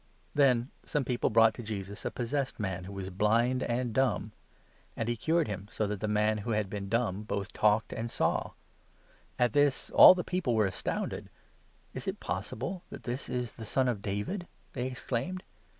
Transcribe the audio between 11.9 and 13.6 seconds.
23 "Is it possible that this is